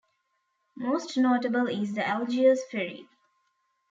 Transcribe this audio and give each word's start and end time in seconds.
Most 0.75 1.15
notable 1.15 1.67
is 1.67 1.93
the 1.93 2.03
Algiers 2.07 2.63
Ferry. 2.71 3.07